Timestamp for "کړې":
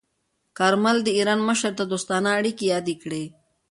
3.03-3.23